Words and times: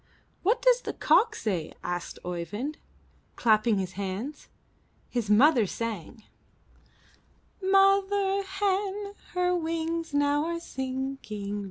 'What 0.41 0.63
does 0.63 0.81
the 0.81 0.93
cock 0.93 1.35
say?*' 1.35 1.75
asked 1.83 2.17
Oeyvind, 2.25 2.79
clapping 3.35 3.77
his 3.77 3.91
hands. 3.91 4.47
His 5.09 5.29
mother 5.29 5.67
sang: 5.67 6.23
''Mother 7.61 8.41
hen, 8.43 9.13
her 9.35 9.55
wings 9.55 10.11
now 10.11 10.45
are 10.47 10.59
sinking. 10.59 11.59